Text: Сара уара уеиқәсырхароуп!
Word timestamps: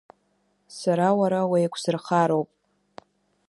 Сара 0.77 1.07
уара 1.19 1.39
уеиқәсырхароуп! 1.51 2.49